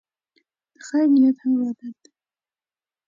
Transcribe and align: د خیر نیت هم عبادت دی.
د 0.73 0.75
خیر 0.87 1.07
نیت 1.13 1.37
هم 1.41 1.51
عبادت 1.61 1.95
دی. 2.03 2.11